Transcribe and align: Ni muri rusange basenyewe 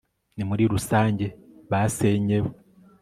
Ni 0.35 0.43
muri 0.49 0.63
rusange 0.73 1.25
basenyewe 1.69 2.49